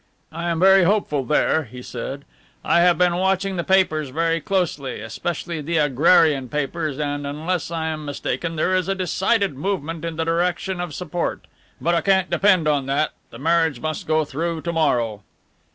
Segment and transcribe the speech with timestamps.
[0.31, 2.25] "I am very hopeful there," he said.
[2.65, 7.85] "I have been watching the papers very closely, especially the Agrarian papers, and, unless I
[7.89, 11.45] am mistaken, there is a decided movement in the direction of support.
[11.79, 13.11] But I can't depend on that.
[13.29, 15.21] The marriage must go through to morrow."